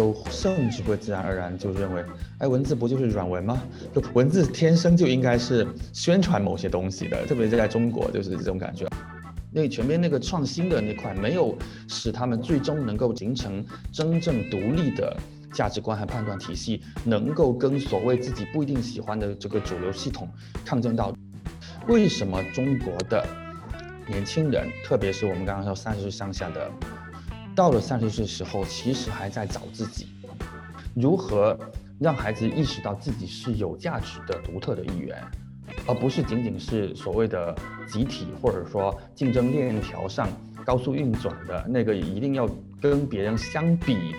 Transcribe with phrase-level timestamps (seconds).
[0.00, 2.02] 都甚至会自然而然就认为，
[2.38, 3.60] 哎，文字不就是软文吗？
[3.94, 8.88] 就文字天生就应该是宣传某些东西的，特别是在中国就是这种感觉。
[9.52, 11.54] 那前面那个创新的那块没有
[11.86, 15.14] 使他们最终能够形成真正独立的
[15.52, 20.26] 价值观和判断体系，能够跟所谓自己不一定喜欢的这个主流系统
[20.64, 21.14] 抗争到。
[21.88, 23.22] 为什么中国的
[24.06, 26.70] 年轻人，特别是我们刚刚说三十岁上下的？
[27.54, 30.06] 到了三十岁的时候，其实还在找自己，
[30.94, 31.58] 如何
[31.98, 35.22] 让孩子意识到自己是有价值的、独特的一员，
[35.86, 37.54] 而不是仅仅是所谓的
[37.86, 40.28] 集体或者说竞争链条上
[40.64, 42.48] 高速运转的那个，一定要
[42.80, 44.14] 跟别人相比，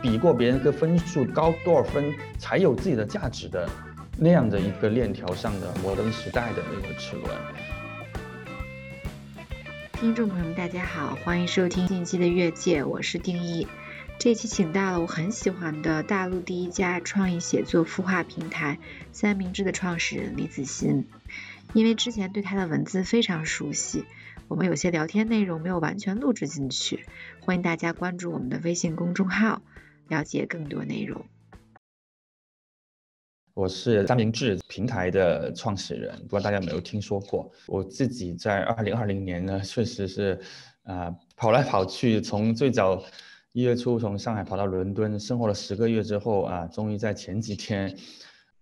[0.00, 3.68] 比过别人个分数高多少分才有自己的价值的
[4.16, 7.30] 那样的一个链条上的摩登时代的那个齿轮。
[9.98, 13.66] 听众朋友们，大家好，欢迎收听近期的越界，我是丁一。
[14.18, 18.78] 这期请到了我很喜欢的大陆第一家创意写作孵化平台
[19.12, 21.06] 三明治的创始人李子欣。
[21.72, 24.04] 因为之前对他的文字非常熟悉，
[24.48, 27.06] 我们有些聊天内容没有完全录制进去，
[27.40, 29.62] 欢迎大家关注我们的微信公众号，
[30.08, 31.24] 了解更多内容。
[33.56, 37.50] 我是三明治平台的创始人，不知道大家有没有听说过？
[37.66, 40.38] 我自己在二零二零年呢，确实是，
[40.82, 43.02] 啊，跑来跑去，从最早
[43.52, 47.96] 一月初从上海跑到伦敦，生活了十个月之后啊，终于在前几天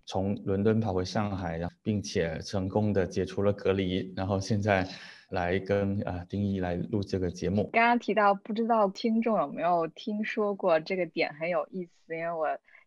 [0.07, 4.89] 从伦敦跑回上海，然后并且成功的解除了隔离，然后现在
[5.31, 7.69] 来跟啊丁一来录这个节目。
[7.73, 12.47] 刚刚提到，不知道听众有没有听说过这个点很有意思，因为我。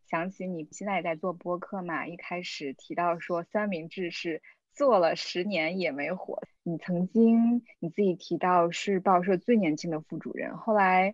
[0.09, 2.07] 想起你现在也在做播客嘛？
[2.07, 4.41] 一开始提到说三明治是
[4.71, 6.41] 做了十年也没火。
[6.63, 11.13] 你曾经你自己提到是报社最年轻的副主任，后来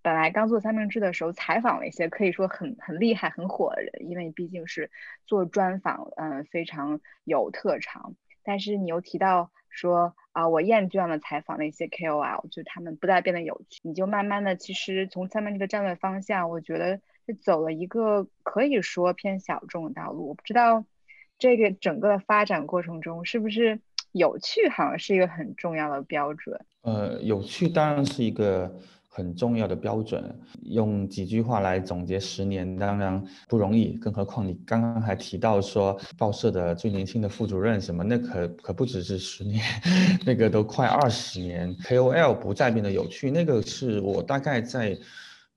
[0.00, 4.90] 本来刚做三明治的时候采访了一些可以说很很厉害很火的人，因为毕竟是
[5.26, 8.14] 做专访，嗯，非常有特长。
[8.42, 13.80] 但是你又提到说啊，我厌倦了采访那些 KOL，就他们不再变得有趣。
[13.82, 17.02] 你就慢慢的其实从三明治的战略方向，我觉得。
[17.34, 20.84] 走了一个可以说偏小众的道路，我不知道
[21.38, 23.80] 这个整个的发展过程中是不是
[24.12, 26.60] 有趣，好像是一个很重要的标准。
[26.82, 28.74] 呃，有趣当然是一个
[29.08, 30.38] 很重要的标准。
[30.62, 39.62] 用几句话来总结十年，当然不容易，更何况你刚刚还提到说报社的最年轻的副主任什么，那可可不只是十年，
[40.26, 41.74] 那个都快二十年。
[41.76, 44.98] KOL 不再变得有趣，那个是我大概在。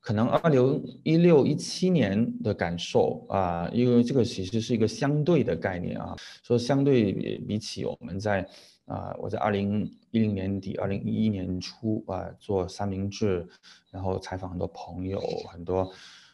[0.03, 7.13] 可能二零一六一七年的感受啊，因为这个其实是一个相对的概念啊，说相对
[7.47, 8.45] 比起我们在
[8.83, 13.47] 啊，我在二零一零年底、二零一一年初啊做三明治，
[13.91, 15.89] 然后采访很多朋友，很多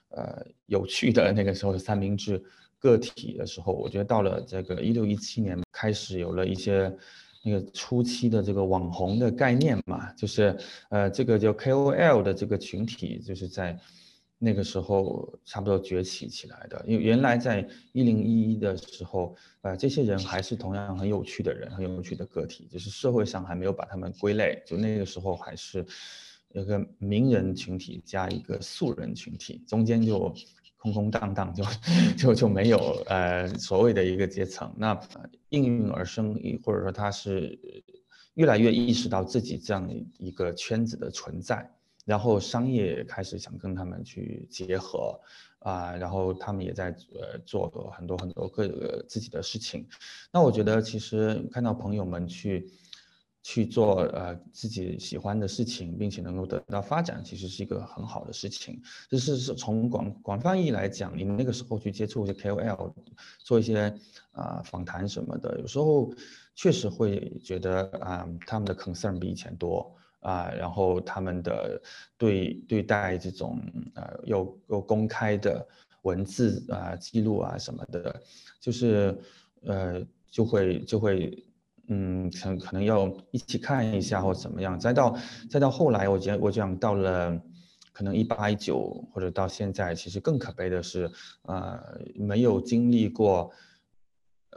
[0.09, 2.43] 呃有趣的那个时候的三明治
[2.79, 6.91] 个体的时候，我觉得到了这个一六一七年开始有了一些。
[7.43, 10.57] 那个初期的这个网红的概念嘛，就是
[10.89, 13.79] 呃，这个叫 KOL 的这个群体，就是在
[14.37, 16.83] 那个时候差不多崛起起来的。
[16.85, 25.85] 因为原来在一零一一的时候，呃，这些人还是同样很有趣的人，很有趣的个体，就是社会上还没有把他们归类，就那个时候还是
[26.51, 30.33] 有个名人群体加一个素人群体，中间就。
[30.79, 31.63] 空空荡荡就
[32.17, 34.99] 就就没有呃所谓的一个阶层，那
[35.49, 37.59] 应运而生，或者说他是
[38.35, 41.69] 越来越意识到自己这样一个圈子的存在，
[42.05, 45.19] 然后商业开始想跟他们去结合
[45.59, 49.85] 啊，然后他们也在呃做很多很多个自己的事情，
[50.31, 52.71] 那我觉得其实看到朋友们去。
[53.41, 58.81] 去做呃自己喜欢的事情，并且能够得到发展，其实是一个很好的事情。
[59.09, 62.93] 就是是从广广泛意义来讲，你那个时候去接触一些 KOL，
[63.39, 63.95] 做一些
[64.33, 66.13] 啊访谈什么的，有时候
[66.53, 71.81] 确实会觉得啊他们的 concern 比以前多啊，然后他们的
[72.17, 73.59] 对对待这种
[73.95, 75.65] 呃又又公开的
[76.01, 78.21] 文字啊记录啊什么的，
[78.59, 79.17] 就是
[79.61, 81.41] 呃就会就会。
[81.91, 85.17] 嗯，可可能要一起看一下或怎么样，再到
[85.49, 87.35] 再到后来，我觉得我讲到了，
[87.91, 91.09] 可能一八一九或者到现在，其实更可悲的是，
[91.43, 91.79] 呃，
[92.15, 93.51] 没有经历过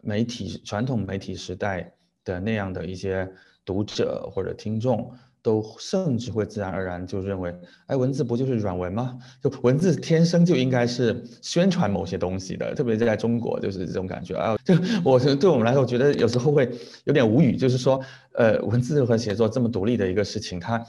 [0.02, 3.26] 媒体传统媒体时代的那样的一些
[3.64, 5.10] 读者或者听众。
[5.42, 7.52] 都甚至会自然而然就认为，
[7.86, 9.18] 哎，文字不就是软文吗？
[9.42, 14.56] 就文字天生就应该是宣传某些东西的，特别是在中国就是这种感觉啊。
[14.64, 14.74] 就
[15.04, 16.70] 我对我们来说，我觉得有时候会
[17.04, 18.00] 有点无语，就是说，
[18.34, 20.80] 呃，文字和写作这么独立的一个事情，它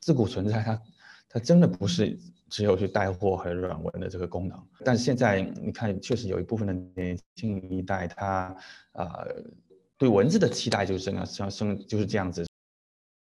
[0.00, 0.82] 自古存在，它
[1.28, 2.18] 它真的不是
[2.50, 4.58] 只有去带货和软文的这个功能。
[4.84, 8.54] 但是现在你看，确实有一部分的年轻一代，他
[8.94, 9.24] 啊
[9.96, 12.44] 对文字的期待就是这样，像生就是这样子。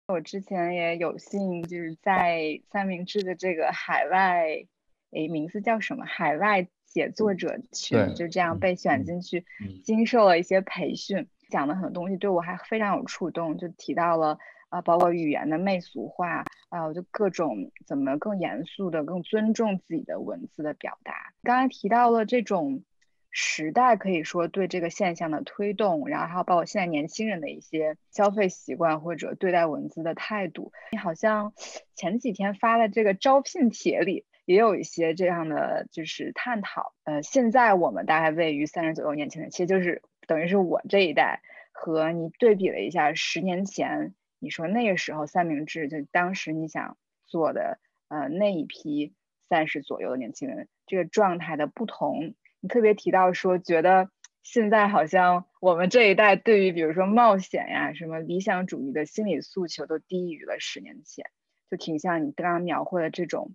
[0.08, 4.64] 我之前也有幸就是在三明治的这个海外，
[5.10, 6.06] 诶，名字叫什么？
[6.06, 9.44] 海外写作者群，就这样被选进去，
[9.84, 14.38] 经受了一些培训，讲的很多东西对我还非常有触动，就提到了
[14.70, 21.34] 啊，包括语言的媚俗化啊，就各种怎么更严肃的、更尊重自己的文字的表达。
[21.42, 22.82] 刚才提到了这种。
[23.30, 30.72] 时代可以说对这个现象的推动，然后还有包括现在年轻人的一些消费习惯或者对待文字的态度。
[30.92, 31.52] 你好像
[31.94, 36.94] 前几天发的这个招聘帖里也有一些这样的就是探讨。
[37.04, 46.96] 呃，现在我们大概位于三十左右年轻人，其实就是等于是我这一代和你对比了一下十年前，你说那个时候三明治就当时你想
[47.26, 47.78] 做的
[48.08, 49.14] 呃那一批
[49.48, 52.34] 三十左右的年轻人这个状态的不同。
[52.60, 54.10] 你特别提到说，觉得
[54.42, 61.26] 现在好像我们这一代对于比如说冒险呀、什么理想主义的心理诉求都低于了十年前，
[61.70, 63.54] 就挺像你刚刚描绘的这种，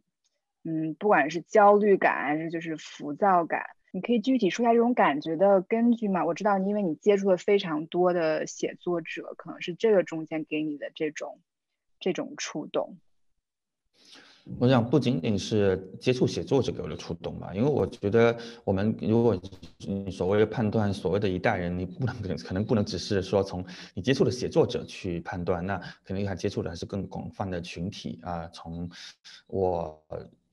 [0.64, 6.24] 嗯，不管是焦虑感还是就是浮躁感，你可以具体说一下这种感觉的根据吗？
[6.24, 11.42] 我知道，因为你接触了非常多的写作者，可能是这个中间给你的这种
[12.00, 12.98] 这种触动。
[14.60, 19.40] 我想不仅仅是接触写作者给我的触动吧，因为我觉得我们如果
[19.80, 28.46] 你所谓的判断所谓的一代人，你不能可能不能只是说从你接触的写作者去判断，那肯定还接触的还是更广泛的群体啊。
[28.50, 28.90] 从
[29.48, 29.98] 我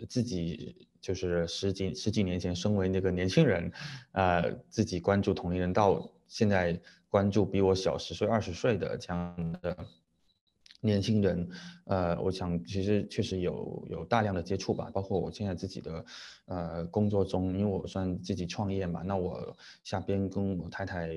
[0.09, 3.73] 自己就是十几十几年前身为那个年轻人，
[4.13, 9.77] 呃，自己关注同龄人，到现在关注比我小十岁二十岁的这样的。
[10.81, 11.49] 年轻人，
[11.85, 16.05] 呃，我想其实确实有有大量的接触吧，包括我现在自己的，
[16.47, 21.09] 呃，工作中，因为我算自己创业嘛，那我下边跟我太太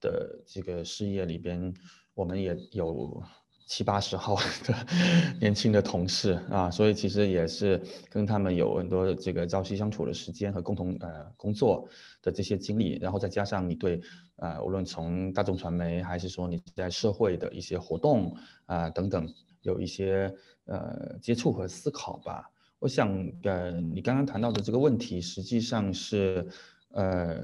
[0.00, 1.72] 的这个事业里边，
[2.14, 3.22] 我们也有。
[3.64, 4.36] 七八十号
[4.66, 4.74] 的
[5.40, 7.80] 年轻的同事啊，所以其实也是
[8.10, 11.88] 跟他们有很多这个朝夕相处的时间和共同呃工作
[12.20, 13.98] 的这些经历，然后再加上你对
[14.42, 18.36] 呃无论从大众传媒还是说你在社会的一些活动
[18.66, 19.26] 啊等等
[19.62, 20.34] 有一些
[20.66, 22.50] 呃接触和思考吧。
[22.78, 23.08] 我想
[23.44, 26.46] 呃你刚刚谈到的这个问题实际上是
[26.90, 27.36] 呃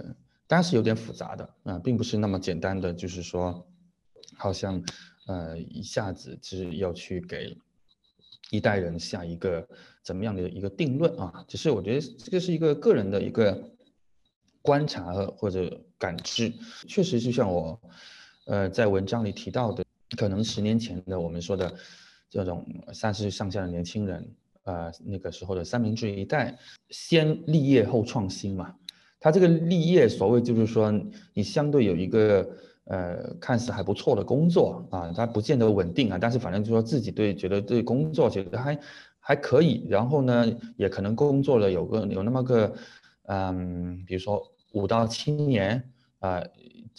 [0.47, 3.67] 当然是有点复杂的啊，并不是那么简单的，就是说
[4.37, 4.83] 好像。
[5.29, 7.55] 呃，一下子是要去给
[8.49, 9.69] 一代人下一个
[10.03, 11.45] 怎么样的一个定论啊？
[11.47, 13.63] 只是我觉得这个是一个个人的一个
[14.63, 16.53] 观察或者感知，
[16.87, 17.81] 确实就像我
[18.47, 19.85] 呃在文章里提到的，
[20.17, 21.75] 可能十年前的我们说的
[22.31, 24.29] 这种三十岁上下的年轻人，
[24.65, 26.57] 呃那个时候的三明治一代，
[26.91, 28.75] 先立业后创新嘛，
[29.19, 30.93] 他这个立业所谓就是说
[31.35, 32.49] 你相对有一个。
[32.91, 38.81] 呃，看似还不错的工作啊，他不见得稳定啊，但是反正就说自己对觉得对工作觉得还
[39.21, 42.75] 还可以，然后呢，也可能工作了有个有那么个，
[43.25, 44.43] 嗯，比如说
[44.73, 46.43] 五到七年啊，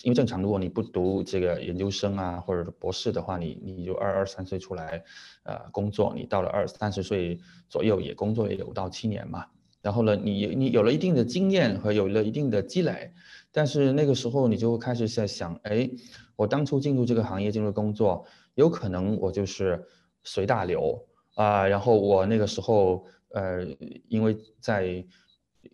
[0.03, 5.03] 因为正常如果你不读这个研究生啊或者是博士的话，你你就二二三岁出来，
[5.43, 9.45] 呃，工作，你到了二三十岁左右也工作也有五到七年嘛，
[9.81, 13.11] 然后呢，你你有了一定的经验和有了一定的积累。
[13.51, 15.89] 但是那个时候，你就开始在想，哎，
[16.35, 18.23] 我当初进入这个行业，进入工作，
[18.53, 19.83] 有可能我就是
[20.23, 21.67] 随大流啊。
[21.67, 23.65] 然后我那个时候，呃，
[24.07, 25.03] 因为在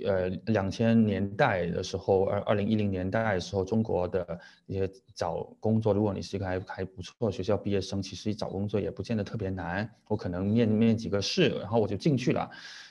[0.06, 9.90] 呃两千年代的时候，二二零一零年代的时候，中国的一些找工作，如果你是一个还还不错学校毕业生，其实找工作也不见得特别难。
[10.08, 12.50] 我可能面面几个试，然后我就进去了。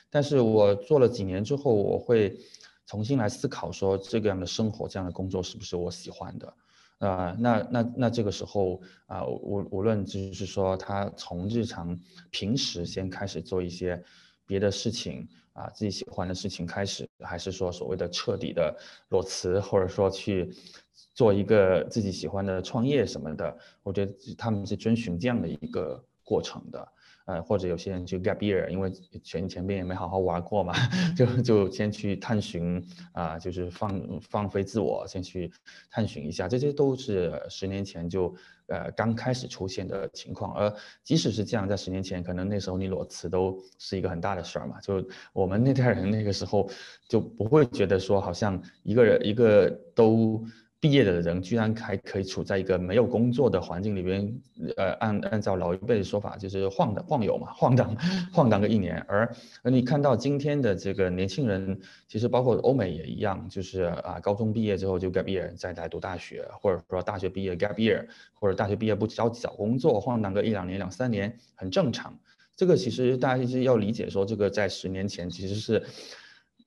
[0.09, 2.37] 但是我做了几年之后，我会。
[2.87, 6.53] 重新来思考，说这个样的生活，这样的工作是不是我喜欢的？
[6.99, 11.99] 啊，那那那这个时候啊，无无论就是说他从日常
[12.29, 13.99] 平时先开始做一些
[14.45, 18.75] 别的事情啊，自己喜欢的事情开始，还是说所谓的彻底的
[19.09, 20.53] 裸辞，或者说去
[21.13, 26.87] 做一个自己喜欢的创业什么的，我觉得他们是遵循这样的一个过程的。
[27.25, 28.91] 呃，或者有些人去 gap year，因为
[29.23, 30.73] 前前面也没好好玩过嘛，
[31.17, 35.51] 就就先去探寻啊，就是放放飞自我，先去
[35.89, 38.33] 探寻一下，这些都是十年前就
[38.67, 40.53] 呃刚开始出现的情况。
[40.53, 40.71] 而
[41.03, 44.79] 即使是这样，在十年前，可能那时候你裸辞都是一个很大的事儿嘛。
[44.79, 45.03] 就
[45.33, 46.69] 我们那代人那个时候
[47.09, 50.45] 就不会觉得说，好像一个人一个都。
[50.85, 54.39] 毕业的人居然还可以处在一个没有工作的环境里边，
[54.77, 57.97] 呃，按按照老一辈的说法，就是晃的晃悠嘛，晃荡
[58.31, 59.03] 晃荡个一年。
[59.07, 72.15] 而而你看到今天的这个年轻人，其实包括欧美也一样，就是啊，高中毕业之后就 gap year 再来读大学，或者说大学毕业 gap year，或者大学毕业不着急找工作，晃荡个一两年、两三年很正常。
[72.55, 75.81] 这个其实大家其实要理解，说这个在十年前其实是。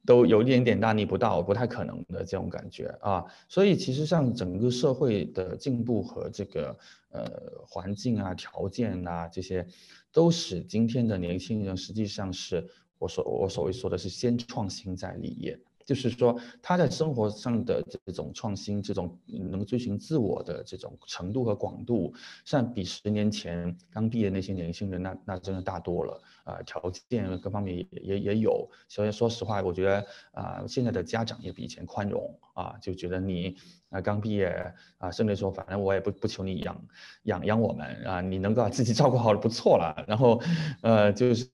[0.09, 6.75] 都有一点点大逆不道、不太可能的这种感觉啊，所以其实像整个社会的进步和这个
[7.11, 7.31] 呃
[7.67, 9.67] 环境啊、条件啊这些，
[10.11, 12.67] 都使今天的年轻人实际上是
[12.99, 15.61] 我所我所谓说的是先创新再立业。
[15.88, 22.12] 就是说，他在生活上的这种创新，这种能追寻自我的这种程度和广度，
[22.45, 26.61] 像比十年前刚毕业那些年轻人，那那真的大多了啊！
[26.66, 28.68] 条件各方面也也也有。
[28.87, 33.57] 所以说实话，我觉得啊，现在的家长也比以前宽容啊，就觉得你。
[33.91, 36.87] 啊，刚毕业啊，甚至说，反正我也不不求你养
[37.23, 40.05] 养养我们啊，你能够把自己 照顾好了不错了。
[40.07, 40.38] 然后，
[40.83, 41.49] 呃，就是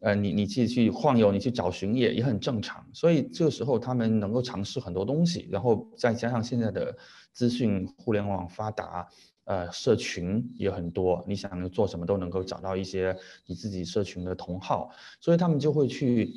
[0.00, 2.86] 呃，你你自己去晃悠，你去找寻也也很正常。
[2.92, 6.96] 所以这个时候他们能够尝试很多东西，然后再加上现在的
[7.32, 9.08] 资讯互联网发达，
[9.42, 16.32] 呃，社群也很多，你想做什么都能够找到一些你自己社群的同好，所以他们就会去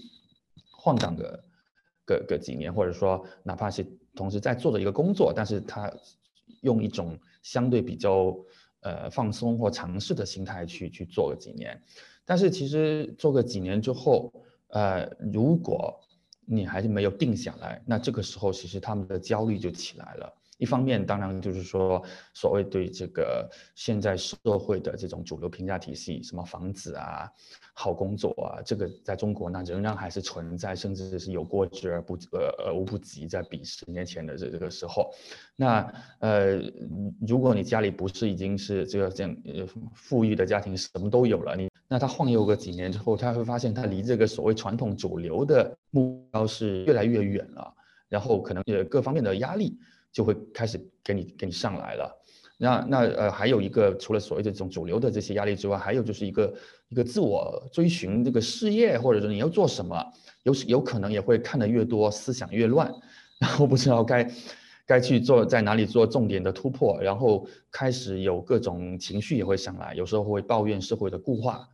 [0.72, 1.44] 晃荡的
[2.08, 3.86] 个个几年，或者说哪怕是。
[4.18, 5.94] 同时在做的一个工作，但是他
[6.62, 8.36] 用一种相对比较
[8.80, 11.80] 呃放松或尝试的心态去去做个几年，
[12.26, 14.34] 但是其实做个几年之后，
[14.70, 16.02] 呃，如果
[16.48, 20.34] 你还是没有定下来，那这个时候其实他们的焦虑就起来了。
[20.58, 22.02] 一方面，当然就是说，
[22.34, 27.30] 所谓对这个现在社会的这种主流评价体系，什么房子啊、
[27.74, 35.14] 好工作啊，这个在中国呢仍然还是存在，甚至是有过之而不呃呃无不及，在比十年前的这这个时候，
[35.56, 36.56] 那呃，
[37.28, 47.72] 如果你家里不是已经是这个这样呃富裕的家庭，什么都有了，你那他晃悠个几年之后，他会发现他离这个所谓传统主流的目标是越来越远了，
[48.10, 49.78] 然后可能呃各方面的压力。
[50.17, 52.12] 就会开始给你给你上来了，
[52.57, 56.51] 那那呃还有一个除了所谓的这种主流的这些压力之外，还有就是一个
[56.89, 60.03] 一个自我追寻这个事业，或者说你要做什么，
[60.41, 62.91] 有有可能也会看得越多，思想越乱，
[63.39, 64.27] 然后不知道该
[64.88, 71.69] 该去做在哪里做重点的突破，然后开始有各种情绪也会上来，有时候会抱怨社会的固化，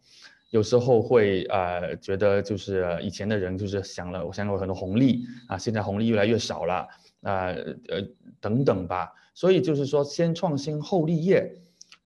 [0.50, 6.86] 有时候会呃觉得就是以前的人就是想了，我想有很多红利啊，现在红利越来越少了。
[7.24, 7.56] 呃
[7.90, 8.02] 呃
[8.40, 11.54] 等等吧，所以就是说，先创新后立业，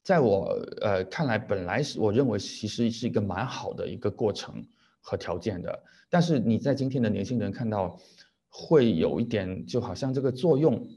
[0.04, 4.66] 在我呃看来，本来是我认为其实是一个蛮好的一个过程
[5.02, 5.84] 和条件的。
[6.10, 8.00] 但是你在今天的年轻人看到，
[8.48, 10.88] 会有一点就好像这个作用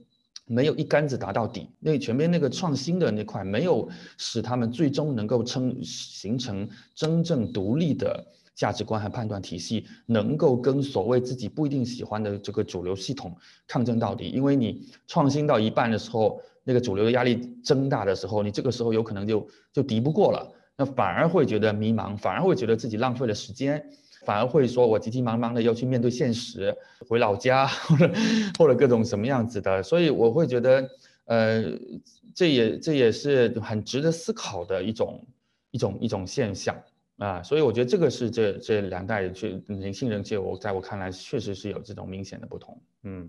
[0.46, 8.24] 没有一竿子打到底，那前面那个创新的那块没有使他们最终能够称形成真正独立的。
[8.60, 13.34] 价值观和判断体系能够跟所谓自己不一定喜欢的这个主流系统
[13.66, 23.82] 抗争到底，因为你创新到一半的时候，那个主流的压力增大的时候，你这个时候有可能就就敌不过了，那反而会觉得迷茫，反而会觉得自己浪费了时间，
[24.26, 26.76] 反而会说我急急忙忙的要去面对现实，
[27.08, 28.10] 回老家或者
[28.58, 30.86] 或者各种什么样子的，所以我会觉得，
[31.24, 31.64] 呃，
[32.34, 35.26] 这也这也是很值得思考的一种
[35.70, 36.76] 一种一种现象。
[37.20, 42.80] 啊，所以我觉得这个是这这两代去年轻人，就我在我看来确实是有这种明显的不同。
[43.02, 43.28] 嗯，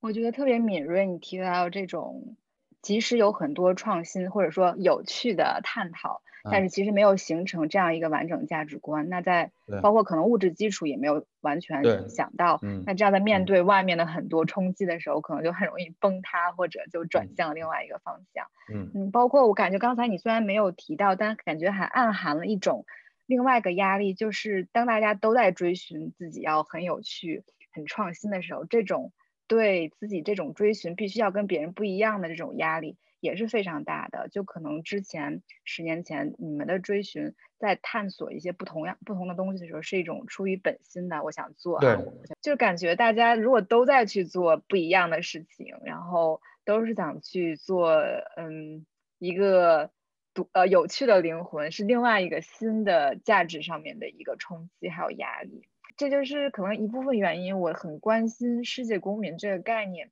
[0.00, 2.36] 我觉得特别敏锐，你提到这种，
[2.80, 6.22] 即使有很多创新或者说有趣的探讨。
[6.50, 18.46] 但是其实没有形成这样一个完整价值观，那在包括可能物质基础也没有完全想到，那这样的面对外面的很多冲击的时候，可能就很容易崩塌或者就转向另外一个方向。
[18.72, 22.86] 嗯嗯，包括我感觉刚才你虽然没有提到，但感觉还暗含了一种
[23.26, 29.12] 另外一个压力，就是当大家都在追寻自己要很有趣、很创新的时候，这种
[29.46, 32.96] 对自己这种追寻必须要跟别人不一样的这种压力。
[33.22, 41.96] 也是非常大的，就可能之前十年前你们的追寻，在探索一些不同样不同的东西的时候，是一种出于本心的，我想做，对，
[42.40, 47.92] 就感觉大家如果都在去做不一样的事情，然后都是想去做，
[48.36, 48.84] 嗯，
[49.20, 49.92] 一个
[50.34, 55.62] 独呃有趣的灵魂，是另外一个新的价值上面的一个冲击还有压力，
[55.96, 60.10] 这就是可能一部分原因，我很关心世界公民这个概念。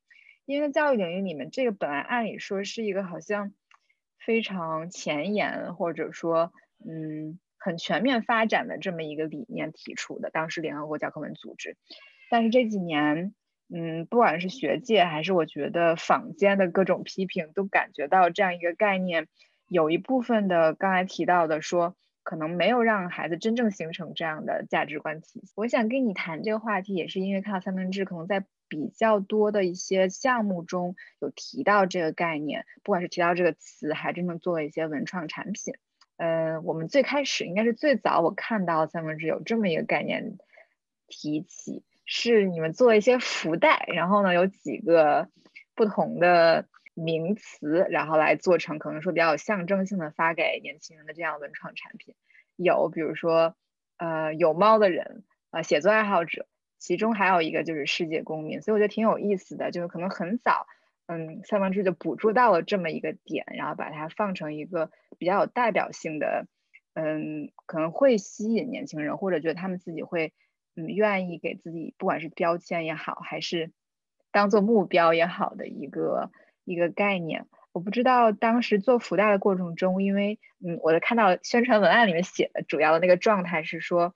[0.51, 3.53] 因为教育领域里面，这个本来按理说是一个好像
[4.19, 6.53] 非常前沿，或者说
[6.85, 11.77] 嗯很全面发展的这么一个理念提出的，当时联合国教科文组织。
[12.31, 13.33] 但是这几年，
[13.73, 19.29] 嗯，不管是学界还是我觉得坊间的各种批评，都感觉到这样一个概念，
[19.69, 25.53] 有一部分的刚才提到的说，可能没有让孩子真正形成这样的价值观体系。
[25.55, 35.75] 我想跟你谈这个话题，也是因为看到三明治可能在比较多的一些项目中有提到这个概念，不管是提到这个词，还真正做了一些文创产品。
[36.17, 40.39] 呃，我们最开始应该是最早我看到三明治有这么一个概念
[41.07, 41.85] 提起。
[42.13, 45.29] 是你们做一些福袋，然后呢有几个
[45.77, 52.17] 不同的名词，然后来做成可能说比较有象征性的发给年轻人的这样文创产品。
[52.57, 53.55] 有比如说，
[53.97, 55.23] 呃，有猫的人，
[55.53, 56.49] 呃，写作爱好者，
[56.81, 58.61] 其中还有一个就是世界公民。
[58.61, 60.67] 所以我觉得挺有意思的，就是可能很早，
[61.07, 66.49] 嗯，三明治就捕捉到了这么一个点，然后把它放成一个比较有代表性的，
[66.95, 70.33] 嗯，可能会吸引年轻人，或者觉得他们自己会。
[70.77, 73.73] 嗯，愿意给自己，不管是标签也好，还是
[74.31, 76.31] 当做目标也好的一个
[76.65, 77.47] 一个概念。
[77.73, 84.15] 我不知道当时做福袋的过程中，因为嗯，我的看到宣传文案里面写的主要的那个状态是说，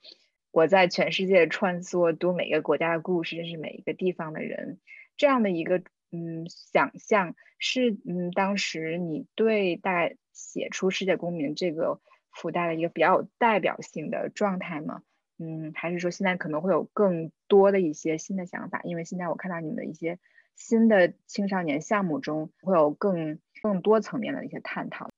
[0.55, 4.79] 我在全世界穿梭，读每个国家的故事，认识每一个地方的人，
[5.17, 5.83] 这样的一个
[6.13, 11.99] 嗯想象，是嗯当时你对大概写出世界公民这个
[12.31, 15.01] 福袋的一个比较有代表性的状态吗？
[15.37, 20.19] 嗯，还是说现在可能会有更多的一些新的想法，因为现在我看到你们的一些
[20.55, 25.09] 新的青少年项目中会有更更多层面的一些探讨。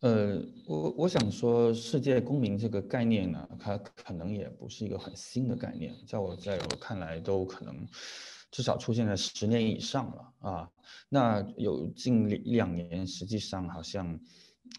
[0.00, 7.86] 呃，我我想说，世界公民这个概念呢，它可能也不是一个很新的概念，在我在我看来都可能
[8.50, 10.70] 至少出现了十年以上了啊。
[11.10, 14.18] 那有近两年，实际上好像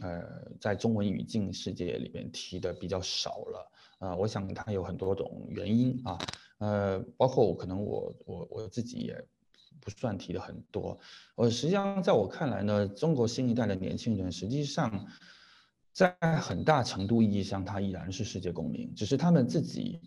[0.01, 3.71] 呃，在中文语境世界里面提的比较少了。
[3.99, 6.17] 啊，我想它有很多种原因啊，
[6.57, 9.23] 呃，包括我可能我我我自己也
[9.81, 10.97] 不算提的很多。
[11.35, 15.05] 呃，实际上在我看来呢，中国新一代的年轻人实际上
[15.91, 19.99] 在很大程度意义上，他依然是世界公民，只是他们自己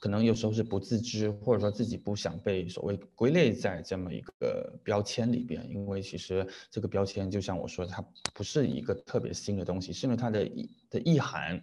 [0.00, 8.04] 可能有时候是不自知，或者说自己不想被所谓归类在这么一个标签里边，因为其实这个标签就像我说，它
[8.34, 11.62] 不是一个特别新的东西，是因为它的意的意涵。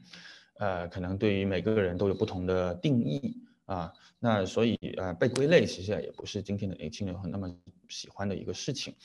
[0.60, 3.38] 呃，可能对于每个人都有不同的定义
[3.70, 7.48] 啊，那所以呃，被归类其实也不是今天的年轻人很那么
[7.88, 8.96] 喜欢的一个事情。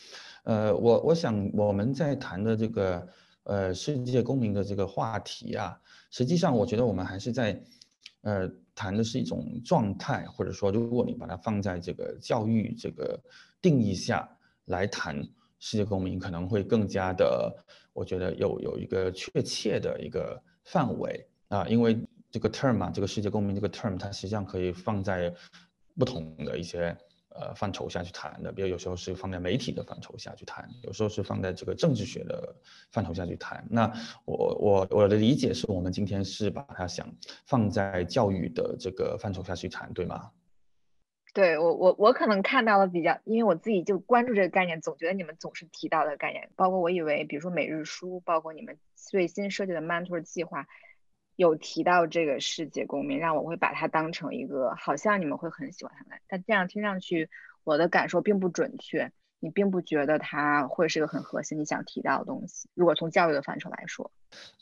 [0.44, 3.06] 呃，我我想我们在谈的这个
[3.42, 5.78] 呃世界公民的这个话题啊，
[6.10, 7.62] 实际上我觉得我们还是在
[8.22, 13.20] 呃谈的是一种状态，或者说如果你把它放在这个教育这个
[13.60, 14.26] 定义下
[14.64, 15.22] 来谈
[15.58, 17.54] 世界公民，可能会更加的，
[17.92, 21.28] 我觉得有有一个确切的一个范围。
[21.48, 21.96] 啊，因为
[22.34, 25.32] 这个 term 嘛，这个世界公民这个 term，它实际上可以放在
[25.96, 26.96] 不同的一些
[27.28, 32.56] 呃范畴下去谈的，比如有时候是放在媒体的范畴下去谈，有时候是放在这个政治学的
[32.90, 33.64] 范畴下去谈。
[33.70, 33.88] 那
[34.24, 37.06] 我我我的理解是我们今天是把它想
[37.46, 40.32] 放在教育的这个范畴下去谈，对吗？
[41.34, 50.66] 对我我我可能看到了比较，因为我自己就关注这个概念，总觉得你们总是提到的概念，包括我以为，比如说每日书，包括你们最新设计的 mentor 计划。
[51.36, 57.28] 有提到这个世界公民，让我会把它当成一个，好像你们会很喜欢他们，但这样听上去，
[57.64, 59.10] 我的感受并不准确。
[59.40, 62.66] 你并不觉得它会是一个很核心你想提到的东西。
[62.72, 64.10] 如果从教育的范畴来说，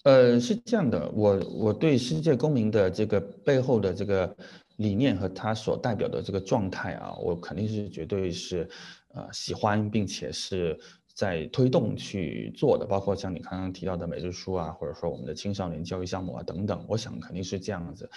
[0.02, 4.36] 呃，是这样的，我我对世界公民的这个背后的这个
[4.78, 8.68] 理念和它所代表的这个状态啊，我肯定是绝对是
[9.14, 10.76] 呃喜欢，并且是。
[11.14, 18.08] 在推动去做的，包括像你刚刚提到的每日书啊，或者说我们的青少年教育项目啊等等，我想肯定是这样子。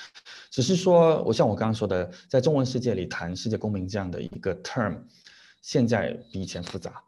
[0.50, 4.98] 只是说，我像我刚刚说的，在中文世界里谈世界公民这样的一个 term，
[5.62, 7.02] 现在比以前复杂。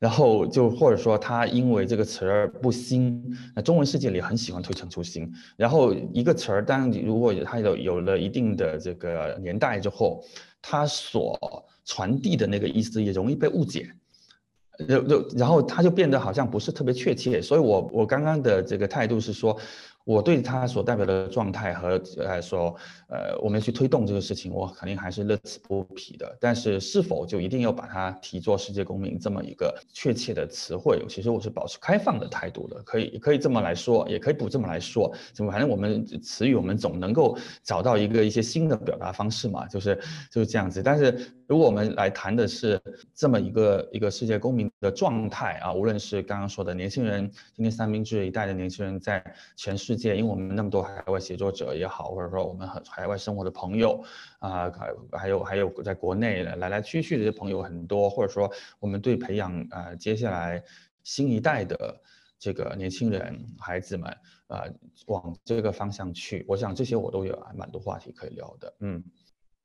[0.00, 5.28] 然后就或者说，它因为这个词儿不新，那中文世界里很喜欢推陈出新。
[5.56, 10.24] 然后一个词儿，当如果它有有了一定的这个年代之后，
[10.62, 11.36] 它所
[11.84, 13.92] 传递的那个意思也容易被误解。
[14.86, 19.58] 就就然后他就变得好像不是特别确切，所以我我刚刚的这个态度是说。
[20.08, 22.74] 我对他所代表的状态和呃说
[23.08, 26.34] 呃我们去推动这个事情，我肯定还是乐此不疲的。
[26.40, 31.04] 但是是否就一定要把它提作世界公民这么一个确切的词汇？
[31.10, 35.12] 其实我是保持开放的态度的，可以可以这么来说，也可以不这么来说。
[35.34, 39.94] 怎么反正我们词语我们总能够找到一个一些新的表达方式嘛，就是
[40.32, 40.82] 就是这样子。
[40.82, 42.80] 但是如果我们来谈的是
[43.14, 49.22] 这么一个一个世界公民的状态啊，无论是刚刚说的年轻人，今天三明治一代的年轻人在
[49.54, 54.02] 全世界，界因为我们那么多海外写作者也好，或者说我们很海外生活的朋友
[54.38, 60.62] 啊，还还有还有在国内的来来去去的这些朋友很多，或者说我们对培养啊接下来
[61.02, 62.00] 新一代的
[62.38, 64.08] 这个年轻人孩子们
[64.46, 64.64] 啊
[65.08, 68.72] 往这个方向去，我想这些我都有蛮多话题可以聊的。
[68.78, 69.02] 嗯，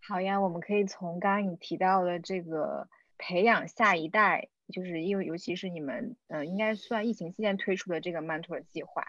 [0.01, 4.49] 好呀，我们可以从刚刚你提到的这个培养下一代。
[4.71, 9.03] 就是因为，尤其是你们，嗯，应该算疫情期间推出的这个 mentor 计划，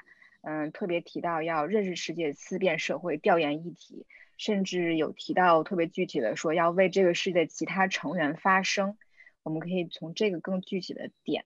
[0.46, 8.96] 嗯，特别提到要认识世界、思辨社会、调研议题，甚至有提到特别具体的说要为这个世界其他成员发声。
[9.42, 11.44] 我们可以从这个更具体的点，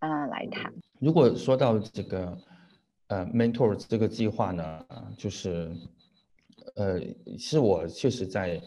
[0.00, 0.74] 嗯，来谈。
[1.00, 2.38] 如果说到这个，
[3.08, 4.86] 呃，mentor 这个计划呢，
[5.18, 5.70] 就是，
[6.74, 7.00] 呃，
[7.38, 8.60] 是我确实在，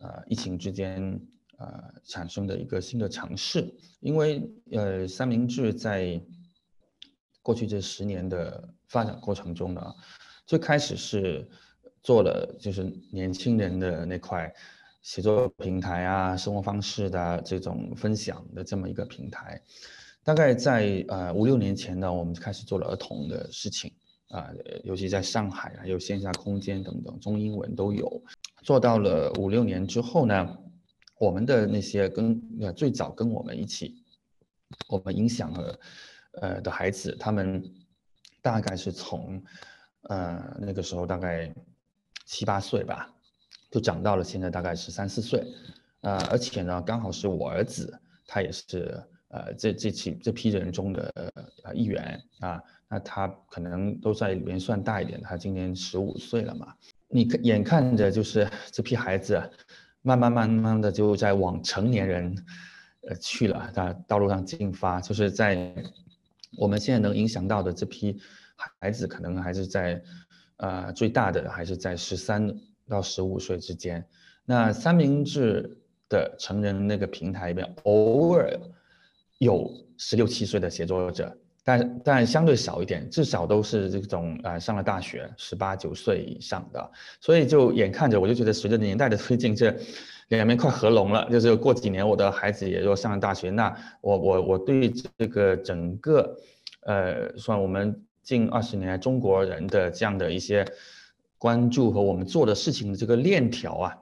[0.00, 1.20] 呃，疫情之间。
[1.58, 6.20] 呃，产生的一个新的尝试，因为呃，三明治在
[7.40, 9.94] 过去这十年的发展过程中呢，
[10.46, 11.48] 最开始是
[12.02, 14.52] 做了就是年轻人的那块
[15.02, 19.60] 写作平台啊，生活方式的这种分享的这么一个平台。
[20.22, 23.92] 大概在呃五六年前呢，我们就开始做了儿童的事情
[24.28, 24.50] 啊，
[24.84, 28.22] 尤其在上海还有线下空间等等，中英文都有。
[28.62, 30.58] 做到了五六年之后呢。
[31.18, 34.04] 我们的那些跟呃最早跟我们一起，
[34.86, 35.80] 我们影响了
[36.32, 37.64] 呃的孩子，他们
[38.46, 39.42] 大概是从
[40.02, 41.52] 呃那个时候大概
[42.24, 43.12] 七八岁吧，
[43.72, 45.44] 就长到了现在大概是三四岁，
[46.02, 47.92] 呃而且呢刚好是我儿子，
[48.24, 51.12] 他也是呃这这期这批人中的
[51.64, 56.72] 呃一员啊，那他可能都在里面算大一点，他今年十五岁了嘛，
[57.08, 59.42] 你看眼看着就是这批孩子。
[60.02, 62.32] 慢慢慢慢的就在往成年人，
[63.08, 65.74] 呃去了他道路上进发，就是在
[66.56, 68.18] 我们现在能影响到的这批
[68.80, 70.02] 孩子，可能还是在，
[70.58, 72.54] 呃最大的还是在十三
[72.88, 74.06] 到十五岁之间。
[74.44, 75.76] 那三明治
[76.08, 78.50] 的成人那个平台里面，偶尔
[79.38, 81.36] 有十六七岁的写作者。
[81.68, 89.76] 但但相对少一点，至少都是这种呃上了大学，十八九岁以上的，所以就眼看着我就觉得随着年代的推进，这
[90.28, 91.28] 两边快合拢了。
[91.30, 96.36] 就是过几年我的孩子也要上了大学，那我我我对这个整个，
[96.82, 100.66] 呃，算我们近二十年来中国人的这样的一些
[101.38, 103.96] 关注和我们做的事情的这个链条啊，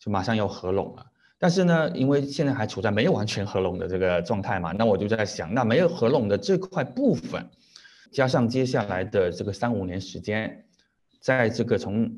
[0.00, 1.06] 就马上要合拢了。
[1.38, 7.48] 但是呢，因为现在还处在没有完全合拢的这个状态嘛，那我就在想，那没有合拢的这块部分，
[8.10, 10.64] 加上接下来的这个三五年时间，
[11.20, 12.10] 在这个从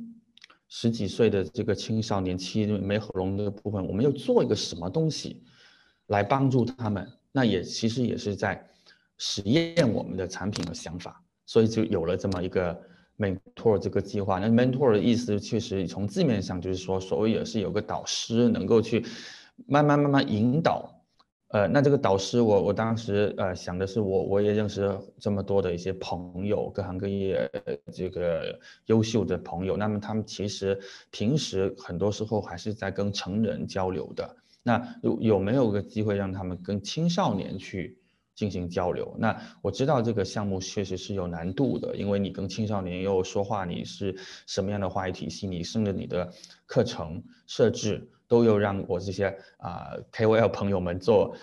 [0.70, 5.42] 十几岁的这个青少年期没合拢的部分，我们又做一个什么东西
[6.06, 7.06] 来帮助他们？
[7.30, 8.66] 那也其实也是在
[9.18, 12.80] 实验我们的产品和想法，所以就有了这么一个。
[13.20, 19.04] mentor 这个计划，那 mentor 的意思确实从字面上就是说，所谓也是有个导师能够去
[19.66, 20.99] 慢慢慢慢引导。
[21.50, 27.50] 呃，那这个导师，我我当时呃想的是，我我也认识这么多的一些朋友，各行各业
[27.92, 30.78] 这个优秀的朋友，那么他们其实
[31.10, 34.36] 平时很多时候还是在跟成人交流的。
[34.62, 37.96] 那有有没有个机会让他们跟青少年去？
[38.32, 39.14] 进行交流。
[39.18, 46.32] 那我知道这个项目确实是有难度的，因为你跟青少年又说话，你是什么样的话语体系，你甚至你的
[46.64, 49.26] 课程设置都有让我这些
[49.58, 51.34] 啊 KOL 朋友们做，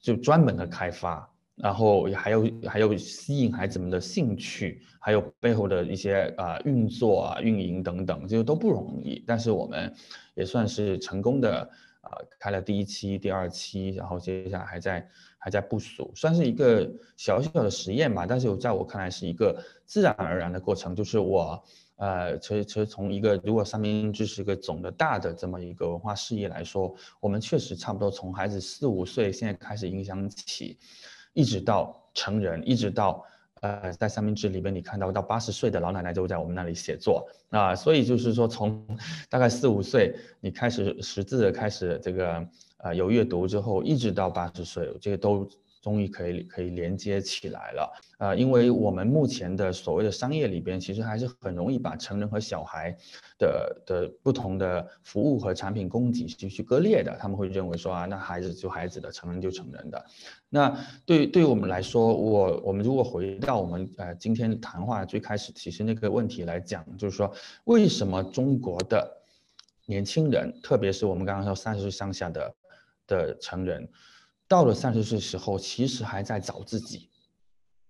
[0.00, 9.24] 就专门的开发，然后还有还有吸引孩子们的兴趣，还有背后的一些啊运作啊运营等等，这些都不容易。
[9.26, 9.92] 但是我们
[10.34, 11.68] 也算是成功的
[12.00, 15.06] 啊开了第一期、第二期，然后接下来还在。
[15.42, 18.26] 还在部署，算是一个小小的实验吧。
[18.28, 20.94] 但是在我看来是一个自然而然的过程。
[20.94, 21.64] 就是我，
[22.00, 30.78] 呃，其实其实从一个如果三明治是一个总的大的这么一个文化事业来说，我们确实差不多从孩子四五岁现在开始影响起，
[31.34, 33.24] 一直到成人，一直到
[33.60, 37.74] 呃在三明治里边你看到到八十岁的老奶奶都在我们那里写作啊。
[37.74, 38.84] 所以就是说从
[39.28, 42.44] 大概四五岁你开始识字开始这个。
[42.82, 45.46] 呃，有阅读之后，一直到八十岁，这个都
[45.80, 47.92] 终于可以可以连接起来了。
[48.18, 52.94] 啊，因为我们目前的所谓的商业里边，其实还是很容易把成人和小孩
[53.38, 57.16] 的的不同的服务和产品供给去去割裂的。
[57.18, 60.04] 他们会认为说啊，那孩子就孩子的，成人就成人的。
[60.48, 67.32] 那对对于我们来说，我我们如果回到我们呃今天谈话最开始其实那个问题来讲，就是说
[67.64, 69.10] 为什么中国的
[69.86, 72.54] 年轻人，特别是我们刚刚说三十岁上下的。
[73.06, 73.88] 的成人
[74.50, 77.08] 到了三十岁时候，其实还在找自己，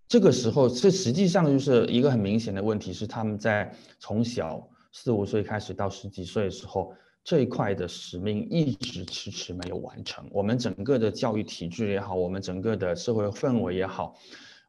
[0.06, 6.92] 这个时候，这实际上就是一个很明显的问题，是他们在从小四五岁开始到十几岁的时候，
[7.24, 10.28] 这一块的使命一直迟迟没有完成。
[10.30, 14.14] 我们整个的教育体制也好，我们整个的社会氛围也好，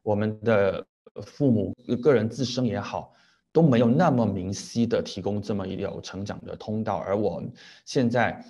[0.02, 0.82] 我们的
[1.26, 3.12] 父母个人自身也好，
[3.52, 6.96] 都没有那么明晰的提供这么一条成长的通道。
[6.96, 7.42] 而我
[7.84, 8.42] 现在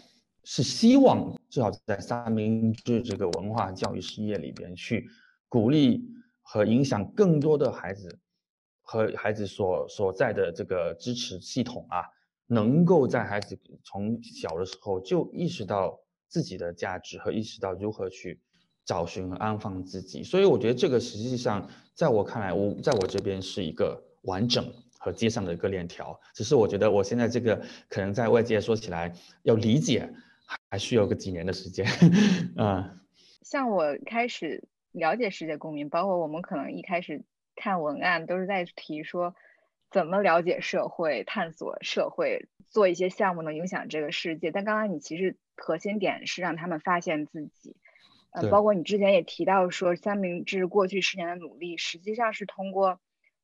[0.44, 5.08] 是希望，至少在三明治这个文化教育事业里边去
[5.48, 6.02] 鼓励。
[6.44, 8.18] 和影响更多的孩子，
[8.82, 12.02] 和孩子所所在的这个支持系统啊，
[12.46, 18.38] 能够在孩子从小的时候就意识到自己的价值和意识到如何去
[18.84, 20.22] 找寻和安放自己。
[20.22, 26.20] 所以我觉得这个实际上在我看来，我在我这边是一个完整和接上的一个链条。
[26.34, 30.12] 只是我觉得我现在这个可能在外界说起来要理解，
[30.72, 31.86] 还需要个几年的时间。
[32.56, 32.98] 嗯，
[33.42, 34.66] 像我开始。
[34.94, 37.24] 了解世界公民，包括我们可能一开始
[37.56, 39.34] 看文案都是在提说
[39.90, 44.50] 怎么了解社会、探索社会、做一些项目能影响这个世界。
[44.50, 47.74] 但刚刚你其实核心点是让他们发现自己，
[48.32, 53.00] 呃，包括你之前也提到说三明治过去十年的努力，实际上是通过。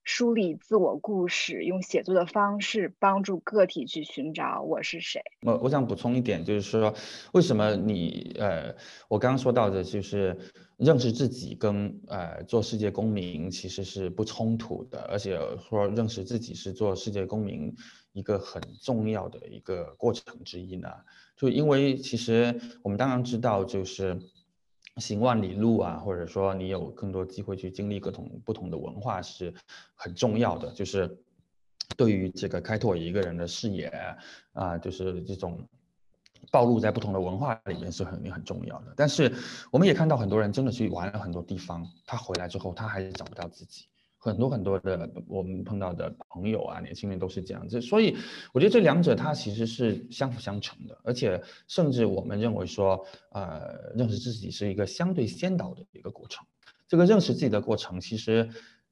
[0.09, 5.21] 梳理自我故事，用写作的方式帮助个体去寻找我是谁。
[5.42, 6.94] 我我想补充一点，就是说，
[7.35, 8.75] 为什么你呃，
[9.07, 10.35] 我刚刚说到的，就是
[10.79, 17.71] 认识自己跟呃做世界公民其实是不冲突的，而且说认识自己是做世界公民
[18.14, 20.88] 一个很重要的一个过程之一呢？
[21.37, 24.18] 就因为其实我们当然知道，就是。
[25.01, 29.53] 行万里路啊，或者说你有更多机会去经历各种不同的文化是
[29.95, 31.19] 很重要的，就是
[31.97, 33.93] 对于这个开拓一个人的视野
[34.53, 35.67] 啊，就是这种
[36.51, 38.95] 暴露在不同的文化里面是很很重要的。
[38.97, 39.33] 但是
[39.71, 43.87] 我们也看到很多人真的去玩了很多地方，他回来之后他还是找不到自己。
[44.19, 48.17] 很多很多的我们碰到的朋友啊，年轻人都是这样子，所以
[48.53, 56.45] 我觉得这两者它其实是相辅相成的，而且甚至我们认为说，呃，认识自己是一个相对先导的一个过程。
[56.87, 58.49] 这个认识自己的过程，其实。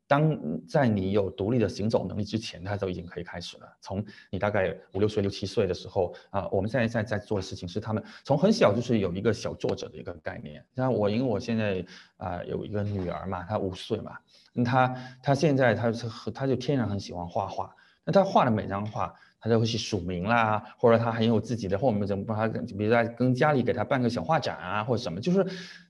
[0.09, 0.39] 当
[0.69, 3.67] 在你有独立的行走能力之前，他都已经可以开始了。
[3.81, 10.65] 从你大概五六岁、六七岁的时候啊，我们现在在在做的事情是，他们从很小就是有一个小作者的一个概念。
[10.77, 11.85] 像我，因为我现在
[12.19, 14.17] 啊有一个女儿嘛，她五岁嘛，
[14.65, 17.75] 她她现在她是她就天然很喜欢画画。
[18.05, 25.45] 那她画的每张画，她都会去署名啦，或者她很有自己的，或我们怎么帮她，比如在跟家里给她办个小画展啊，或者什么，就是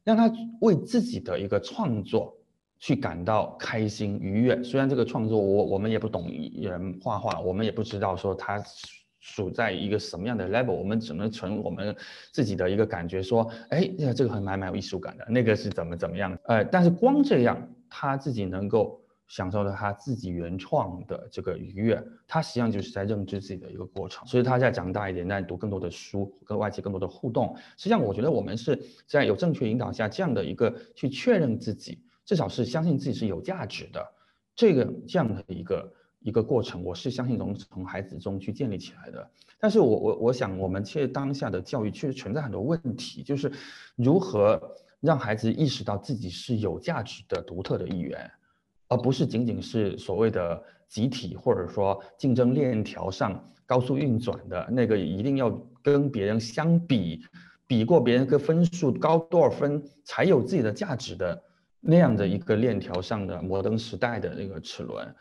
[0.04, 2.34] 让她为自己的一个创作。
[2.78, 4.62] 去感到开心愉悦。
[4.62, 8.62] 虽然这个创作，我我们也不懂人画画，我们也不知道说他
[9.20, 11.94] 处在一个什么样的 level，我们只能从我们
[12.32, 16.38] 自己的一个感觉说，哎，这个很蛮蛮有艺术感的，那个是怎么怎么样？
[16.44, 24.24] 呃，但是光这样，他自己能够享受到他自己原创的这个愉悦，他实际上就是在认知自己的一个过程。
[24.28, 27.52] 所以他在长大一点，在读更多的书，跟外界更多的互动。
[27.76, 31.98] 实际上，我觉得我们是在有正确引导下，这样的一个去确认自己。
[32.26, 34.04] 至少是相信自己是有价值的，
[34.54, 39.30] 这个这样的一个一个过程，我是相信从从孩子中去建立起来的。
[39.60, 43.50] 但是我我我想，我们现当下的教育确实存在很多问题，就是
[43.94, 44.60] 如何
[45.00, 48.28] 让孩子意识到自己是有价值的独特的一员，
[48.88, 55.48] 而不是仅仅是所谓的集体或者说竞争链条上高速运转的那个，一定要
[55.80, 57.22] 跟别人相比，
[57.68, 61.40] 比过别人个分数高多少分才有自己的价值的。
[61.88, 65.14] 那样的一个链条上的摩登时代的那个齿轮，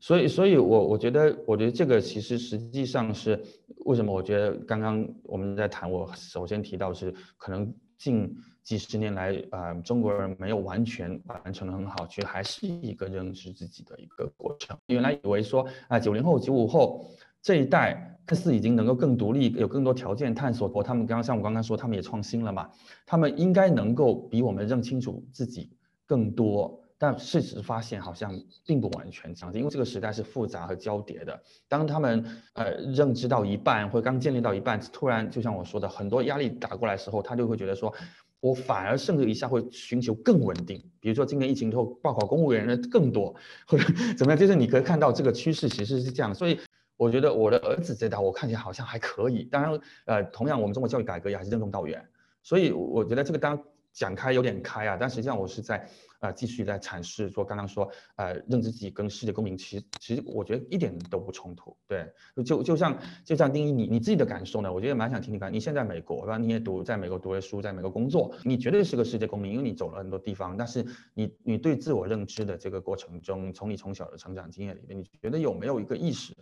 [0.00, 3.40] 所以，所以我我觉得，我觉得这个其实实际上是
[3.84, 4.12] 为什么？
[4.12, 14.76] 我觉得刚刚我们在谈，我首先提到是可能近几十年来啊，中国人没有完全完成的很好，其实还是一个认识自己的一个过程。
[14.86, 17.06] 原来以为说啊，九零后、九五后
[17.40, 22.68] 这一代看似已经能够更独立，有更多条件探索，他们刚刚像我刚刚说，他们也创新了嘛，
[23.06, 25.70] 他们应该能够比我们认清楚自己。
[26.08, 28.32] 更多，但事实发现好像
[28.66, 31.38] 并不完全这样子，因为这个时代是复杂和交叠的。
[31.68, 37.92] 当他们呃认知到一半，或刚建立到一半，突然就像我说的，很多压力打过来的时候，他就会觉得说，
[38.40, 40.82] 我反而甚至一下会寻求更稳定。
[40.98, 43.34] 比如说今年疫情之后，报考公务员的更多，
[43.66, 43.84] 或者
[44.16, 46.34] 怎么样，就是你可以看到这个趋势其实是这样。
[46.34, 46.58] 所以
[46.96, 49.44] 我觉得我的儿子这代我看起来好像还可以。
[49.44, 52.02] 当然，呃，同样我们中国教育改革也还是任重道远。
[52.42, 53.62] 所以我觉得这个当。
[53.98, 55.88] 讲开有点开啊，但实际上我是在。
[56.20, 61.76] 啊，继续在阐释说，刚刚说，呃，认知自己跟世界公民，其实其实我觉得一点都不冲突。
[61.86, 62.12] 对，
[62.44, 65.52] 就就像就像定义你你自己的感受呢，我觉得蛮想听听看。
[65.52, 66.36] 你现在美国，对吧？
[66.36, 70.56] 你也读在美国读了书，在美国工作，你绝对是个世界公民，因为你走了很多地方。
[70.56, 70.84] 但是
[71.14, 76.34] 你你对自我认知的这个过程中，从你从小的成长经验里面，你觉得有没有一个意识，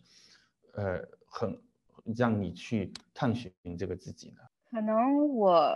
[0.73, 1.55] 呃，很
[2.17, 4.37] 让你去探寻这个自己呢？
[4.71, 5.71] 可能我。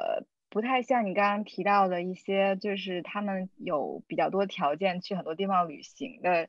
[0.51, 6.49] 不太像你刚刚提到的一些，就是他们有比较多条件去很多地方旅行的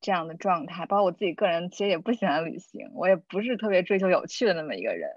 [0.00, 0.86] 这样的状态。
[0.86, 5.10] 包括我自己个人，其实也不喜欢旅行，我也不是特别追求有趣的那么一个人。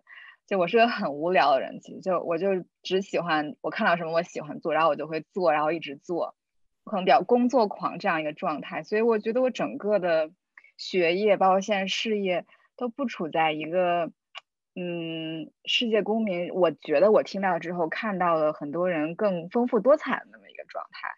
[0.48, 6.36] 就我是个很无聊的人，其实就我就只喜欢我看到什么我喜欢做，然后我就会做，然后一直做，
[6.86, 8.82] 可能比较工作狂这样一个状态。
[8.82, 10.32] 所以我觉得我整个的
[10.76, 14.12] 学业，包括现在事业，都不处在一个。
[14.76, 21.10] 嗯，世界公民，我觉得我听到之后看到了很多人更丰富多彩的那么一个状态。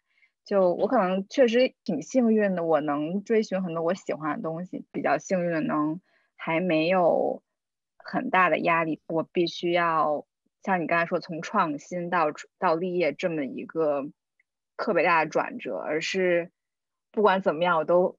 [0.43, 6.01] 就我可能确实挺幸运的，我能追寻很多我喜欢的东西，比较幸运的能
[6.35, 7.41] 还没有
[7.97, 9.01] 很大的压力。
[9.07, 10.25] 我必须要
[10.61, 12.27] 像你刚才说，从创新到
[12.59, 14.09] 到立业这么一个
[14.75, 16.51] 特别大的转折，而是
[17.11, 18.17] 不管怎么样，我都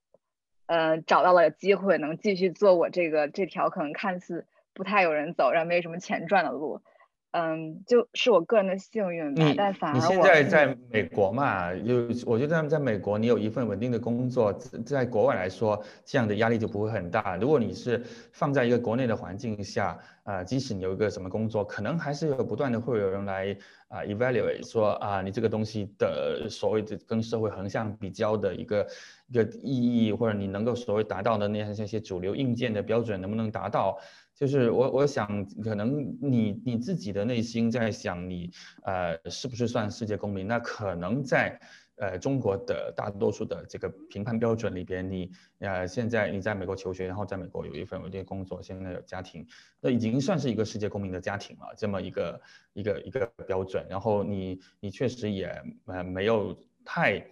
[0.65, 4.47] 呃找到了机会，能继续做我这个这条可能看似。
[4.77, 6.83] 不太有人走，然后没什么钱赚的路，
[7.31, 9.55] 嗯，就是我个人的幸运吧。
[9.57, 14.53] 但反而你现在在美国嘛，有我觉得在美国，你有一份稳定的工作，
[14.85, 17.37] 在国外来说，这样的压力就不会很大。
[17.37, 23.57] 如果你是放在一个国内的环境下，啊，即使你有一个什么工作，可能还是有不断的会有人来
[23.89, 28.87] 啊 evaluate 说啊，你这个东西的所谓的跟社会横向比较的一个
[29.29, 33.99] 一个意义，或者你能够所谓达到的那些那些主流硬件的标准能不能达到？
[34.37, 38.51] 就是我，我想可能你你自己的内心在想，你
[38.85, 40.47] 呃是不是算世界公民？
[40.47, 41.59] 那可能在
[41.97, 49.47] 呃中国的大多数的这个评判标准里边，你呃现在你在美国求学，然后在美国有一份稳定工作，现在有家庭，
[49.81, 52.41] 那已经算是一个世界公民的家庭了，这么一个
[52.75, 53.87] 一个一个标准。
[53.89, 55.51] 然后你你确实也
[55.87, 57.27] 呃没有太。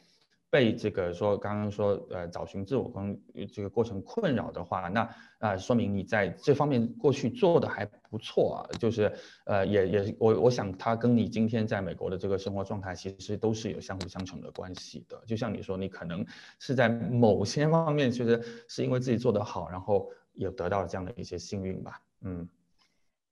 [0.55, 3.21] 被这个说刚刚说呃找寻自我跟
[3.53, 9.13] 这个过程困扰的话，那啊说明你在这方面过去做的还不错啊，就是
[9.47, 15.21] 呃也也我我想他跟你今天在美国的这个生活状态其实都是有相辅相成的关系的。
[15.27, 16.25] 就像你说，你可能
[16.61, 22.01] 是在某些方面确实是因为自己做得好，然后有得到了这样的一些幸运吧。
[22.23, 22.49] 嗯，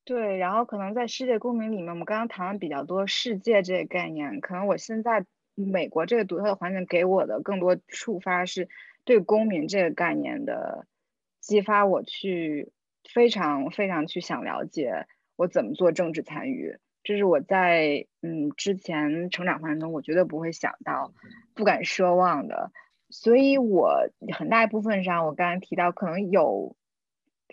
[0.05, 5.25] 对，然后可能在世界公民里面，我们刚刚谈了比较多世界这个概念，可能我现在。
[5.55, 8.69] 美国这个独特的环境给我的更多触发是
[9.05, 10.87] 对公民这个概念的
[11.41, 12.73] 激发，我去
[13.05, 21.13] 非常非常去想了解我怎么做政治参与，这是我在嗯之前成长过程中我绝对不会想到、
[21.55, 22.73] 不敢奢望的。
[23.11, 26.77] 所以我很大一部分上，我刚刚提到可能有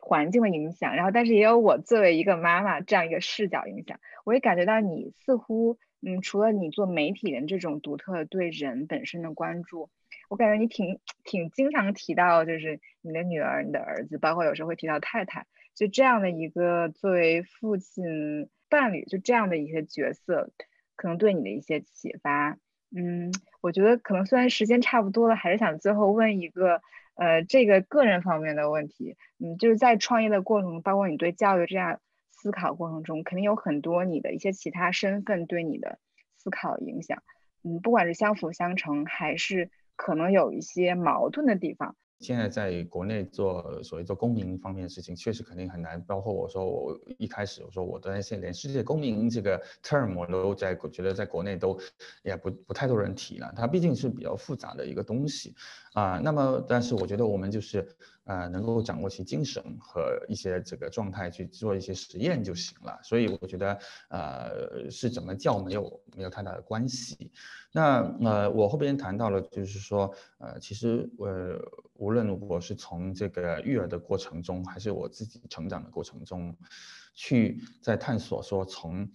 [0.01, 5.77] 环境的影响，然后但是也有我作为一个妈妈这样一个视角影响，我也感觉到你似乎。
[6.01, 9.89] 嗯，除了你做媒体人这种独特对人本身的关注，
[10.29, 20.51] 我感觉你挺挺经常提到，就是你的女儿、你的儿子，包括有时候会提到太太，就这样的一个作为父亲、伴侣，就这样的一些角色，
[20.95, 22.57] 可能对你的一些启发。
[22.95, 23.31] 嗯，
[23.61, 26.81] 我觉得可能虽然时间差不多了，还是想最后问一个，
[27.15, 29.17] 呃，这个个人方面的问题。
[29.37, 31.99] 嗯，就是在创业的过程中，包括你对教育这样。
[32.41, 35.99] 思考过程中，肯定有很多你的一些其他身份对你的
[36.37, 37.21] 思考影响，
[37.63, 41.95] 嗯，不管是相辅相成，还是可能有一些矛盾的地方。
[42.19, 46.01] 现在在国内做所谓做公民方面的事情，确实肯定很难。
[46.01, 51.79] 包括我说我一开始我说我担心连世界公民这个 term 我都在觉得在国内都
[52.21, 55.55] 也不不太多人提了，它毕竟是比较复杂的一个东西
[55.93, 56.19] 啊。
[56.21, 57.87] 那么，但是我觉得我们就是
[58.29, 62.97] 呃能够掌握其精神和一些这个状态去做一些实验就行了。
[63.03, 67.31] 所以我觉得呃是怎么叫没有没有太大的关系。
[67.71, 71.59] 那呃我后边谈到了就是说呃其实呃。
[71.99, 76.55] 无论我是从这个育儿的过程中，还是我自己成长的过程中，
[77.13, 79.05] 去在探索说从，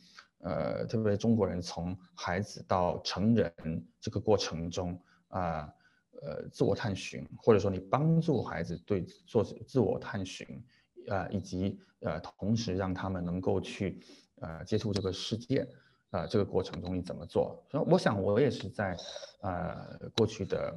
[0.41, 3.51] 呃，特别中国人从孩子到成人
[3.99, 5.73] 这个过程中啊，
[6.23, 10.47] 呃自我探寻，或者说你帮助孩子对做自我探寻，
[11.09, 14.01] 呃，以及呃，同时让他们能够去
[14.41, 15.67] 呃接触这个世界，
[16.11, 17.65] 呃，这个过程中你怎么做？
[17.71, 18.97] 所以我想我也是在
[19.41, 20.75] 呃过去的。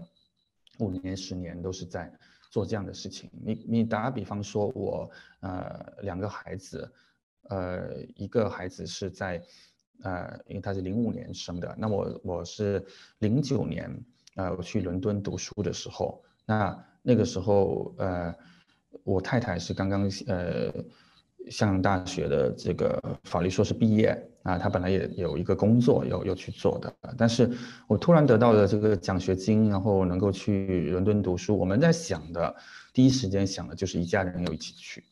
[0.79, 2.13] 五年、十年都是在
[2.51, 3.31] 做这样的事情。
[3.43, 5.09] 你你打比方说，我
[5.39, 6.87] 呃两个孩子，
[7.49, 9.43] 呃一个孩子是在
[10.03, 12.85] 呃，因为他是零五年生的，那我我是
[13.17, 13.91] 零九年，
[14.37, 18.33] 呃，我去伦敦读书的时候，那那个时候，呃，
[19.03, 20.71] 我太太是刚刚呃，
[21.49, 27.49] 香港大学的这个法律硕士毕业啊，她本来也有一个工作要要去做的，但是
[27.87, 32.55] 我突然得到了这个奖学金，然后能够去伦敦读书，我们在想的
[32.93, 35.03] 第一时间想的就是一家人要一起去。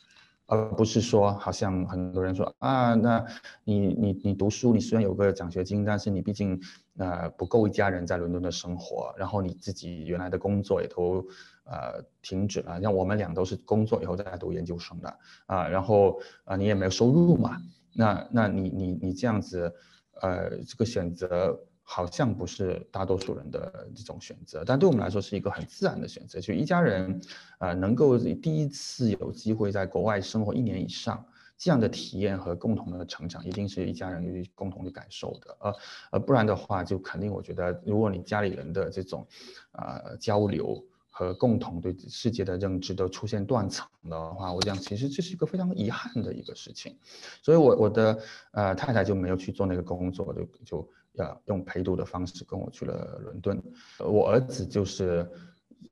[0.47, 3.25] 而不是说，好像很多人说啊，那
[3.63, 6.61] 你你你读书，你虽然有个奖学金，但是你毕竟
[6.97, 11.25] 呃不够一家人在伦敦的生活，然后你自己原来的工作也都
[11.65, 17.57] 呃停止了，像我们俩都是工作以后再读研究生的啊，然后啊你也没有收入嘛，
[17.93, 19.73] 那那你你你这样子，
[20.21, 21.59] 呃这个选择。
[21.87, 26.39] 好像不是大多数人的这种选择，但对我们来说是一个很自然的选择。
[26.41, 27.21] 就一家人，
[27.59, 31.23] 呃，能够第一次有机会在国外生活一年以上，
[31.57, 35.57] 这样的体验和共同的成长，一定是一家人共同的感受的。
[35.59, 35.75] 呃，
[36.11, 39.25] 呃，不然的话，就肯定我觉得，如果你家里人的这种，
[39.71, 46.97] 呃，交流和共同对世界的认知都出现断层的话，我讲其实这是一个非常遗憾的一个事情。
[47.41, 48.19] 所以，我我的
[48.51, 50.89] 呃太太就没有去做那个工作，就就。
[51.17, 53.63] 要用陪读的方式跟我去了伦敦，
[53.99, 55.25] 我儿子就是，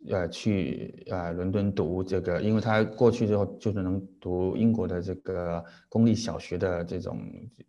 [0.10, 7.20] 呃，去呃伦敦读这个，因为他过去之后就是能读英国的这个公立小学的这种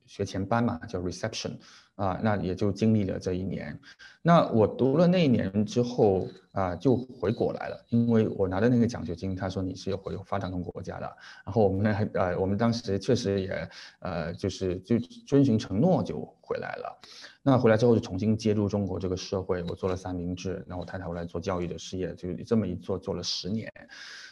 [0.07, 1.53] 学前班嘛，叫 reception，
[1.97, 3.79] 啊，那也就经历了这一年。
[4.23, 13.71] 那我读了那一年之后啊，就回国来了，因为我拿的那个奖学金，他说你是要回发展中国家的，然后我们呢，呃，我们当时确实也，
[14.01, 17.01] 呃，就是就遵循承诺就回来了。
[17.43, 23.71] 那回来之后就重新接入中国这个社会，我做了三明治，然后我太太回来做教育的事业，就这么一做做了十年，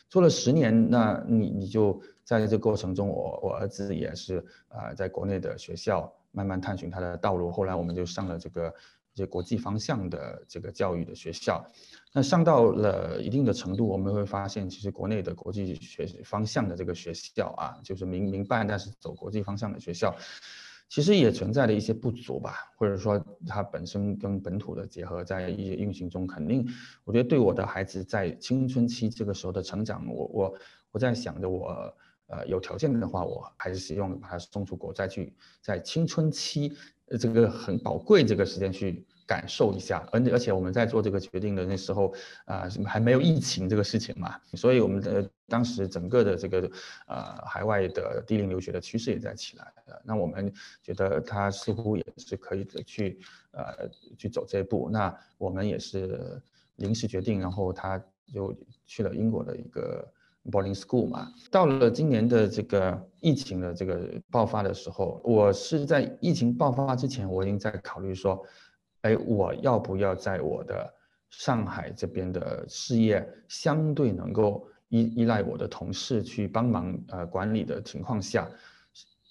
[0.09, 8.75] 做了十年，那你你就在这过程中，我我儿子也是啊，在国内的学校慢慢探寻他的道路，后来我们就上了这个
[9.15, 11.65] 一些国际方向的这个教育的学校，
[12.13, 20.15] 那上到了一定的程度，我们会发现，其实国内的国际学方向的这个学校啊，就是民民办但是走国际方向的学校。
[20.89, 26.69] 其实也存在的一些不足吧，或者说它本身跟本土的结合，在一些运行中，肯定，
[27.05, 30.55] 我觉得对我的孩子在青春期这个时候的成长，我我
[30.91, 31.97] 我在想着，我
[32.33, 36.77] 呃有条件的话，我还是希望把他送出国，再去在青春期
[37.21, 39.07] 这个很宝贵这个时间去。
[39.25, 42.13] 感受一下，而而且我们在做这个决定的那时候，
[42.45, 46.71] 啊，还没有疫情这个事情嘛，所以我们的当时整个的这个
[47.07, 49.73] 呃海外的低龄留学的趋势也在起来。
[50.05, 50.53] 那我们
[50.83, 53.21] 觉得他似乎也是可以的去
[53.53, 54.91] 呃去走这一步。
[54.93, 56.43] 那我们也是
[56.77, 58.55] 临时决定，然后他就
[58.85, 60.07] 去了英国的一个
[60.51, 61.33] boarding school 嘛。
[61.51, 68.45] 到了今年的这个疫情的这个爆发的时候，我是在疫情爆发之前，我已经在考虑说。
[69.03, 70.89] 哎，我要不要在我的
[71.29, 78.49] 上海这边的事业相对能够依依赖我的同事去帮忙呃管理的情况下，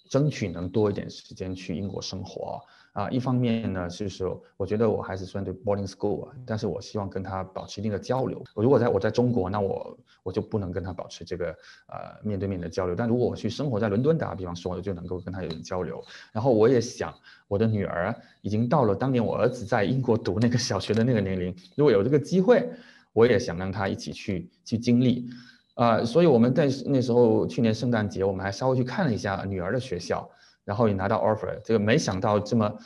[0.10, 2.62] 争取能多一点时间去英国生活？
[2.94, 8.44] 啊，一方面呢，是说我觉得我还是算对 boarding school 啊，但是我希望跟他保持一定的交流。
[8.54, 11.56] 如果在我在中国，那我我就不能跟他保持这个
[11.88, 12.94] 呃面对面的交流。
[12.94, 16.04] 但如果我去生活在伦敦，打个比方说，我就能够跟他有交流。
[16.34, 17.14] 然后我也想，
[17.48, 22.70] 我的女儿已经到了当年我儿子在英国读那个小学的那个年龄，如果有这个机会，
[23.14, 25.30] 我也想让他一起去去经历。
[25.76, 30.30] 啊，所以我们在那时候去年圣诞节，我们还稍微去看了一下女儿的学校。
[30.72, 32.78] 然后也拿到 offer，这个没想到这么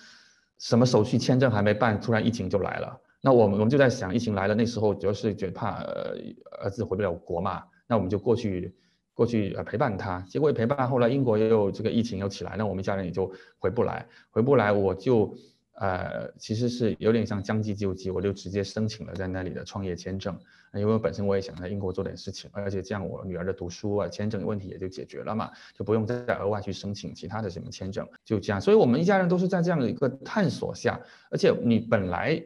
[0.58, 3.00] 什么手续签证还没办，突然疫情就来了。
[3.22, 5.84] 那我们我们就在想，疫情来了，那时候主要是觉得怕
[6.64, 8.76] 儿子回不了国嘛，那我们就过去
[9.14, 10.20] 过去呃陪伴他。
[10.22, 15.38] 结果陪伴，后来英国又这个疫情又起来，那我们家人也就回不来，回不来我就。
[15.76, 20.38] 呃，其实是有点像将计就计，我就直接申请了在那里的创业签证，
[20.74, 28.62] 因为本身我也想在英国做点事情，而且这样我女儿的读书啊签证问题也就解决了嘛，就不用再额外去申请其他的什么签证，就这样。
[28.62, 30.98] 所以我们一家人都是在这样的一个探索下，
[31.30, 32.42] 而且你本来，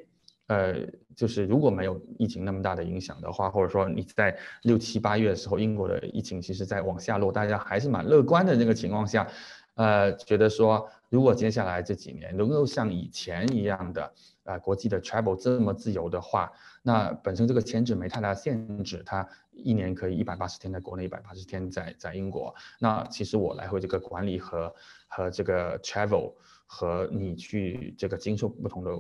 [0.48, 0.78] 呃，
[1.16, 9.28] 就是如果没有疫情那么大的影响的话，或者说你在六七八月的时候，英国的疫情其实在往下落，大家还是蛮乐观的那个情况下。
[9.76, 16.52] 呃，觉得说，如果接下来这几年能够像以前一样的，呃，国际的 travel 这么自由的话，
[16.84, 22.54] 那本身这个签证没太大限制，它一年可以一百八十天在国内，一百八十天在在英国。
[22.80, 24.74] 那其实我来回这个管理和
[25.08, 26.34] 和这个 travel
[26.66, 28.92] 和你去这个经受不同的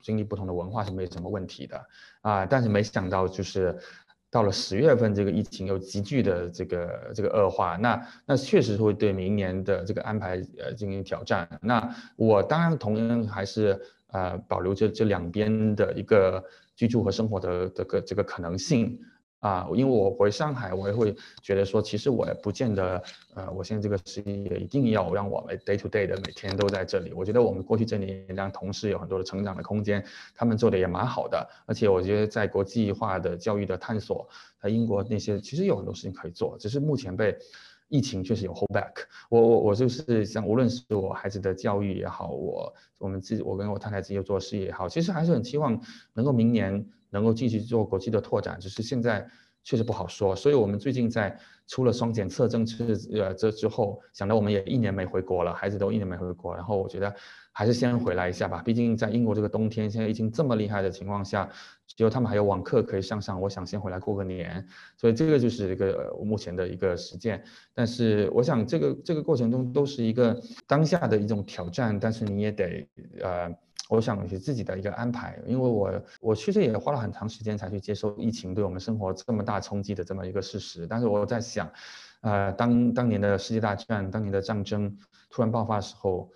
[0.00, 1.86] 经历不同的文化是没有什么问题的
[2.22, 2.44] 啊。
[2.44, 3.78] 但是没想到就是。
[4.32, 11.46] 到了十月份，这个疫情又急剧的这个这个恶化，那那确实会对明年的这个安排呃进行挑战。
[11.60, 13.78] 那我当然同样还是
[14.10, 16.42] 呃保留着这两边的一个
[16.74, 18.98] 居住和生活的这个这个可能性。
[19.42, 21.12] 啊，因为我回上海，我也会
[21.42, 23.02] 觉得说，其实我也不见得，
[23.34, 27.12] 呃，我现在这个事业一定要让我们 day to day 的每天都在这里。
[27.12, 31.44] 我觉得我们过去这年让同事有很多的成长的空间，他们做的也蛮好的。
[31.66, 34.28] 而且我觉得在国际化的教育的探索，
[34.60, 37.36] 在英国那些其实有很多事情可以做，只是目前被
[37.88, 38.92] 疫情确实有 hold back。
[39.28, 45.80] 我我我就是像无论是我孩子的教育也好，我我们自己我跟我太太自己做事业也好，其实还是很期望
[46.14, 46.86] 能够明年。
[47.12, 49.24] 能够继续做国际的拓展，只是现在
[49.62, 50.34] 确实不好说。
[50.34, 51.38] 所以我们最近在
[51.68, 57.14] 出了双检测政策呃这之后，想到我们也一年没回国了，孩子都一年没回国，然后我觉得
[57.52, 58.62] 还是先回来一下吧。
[58.64, 61.48] 毕竟在英国这个冬天，现在疫情这么厉害的情况下，
[61.86, 64.66] 只有他们还有网课可以上上，我想先回来过个年。
[64.96, 67.44] 所以这个就是一个目前的一个实践。
[67.72, 72.88] 但是我想这个这个过程中都是一个当下的一种挑战，但是你也得
[73.20, 73.54] 呃。
[73.92, 80.86] 我想是自己的一个安排，因为我我确实也花了很长时间才去接受疫情对我们生活这么大冲击的这么一个事实。
[80.86, 81.70] 但是我在想，
[82.22, 84.96] 呃，当当年的世界大战、当年的战争
[85.28, 86.30] 突然爆发的时候，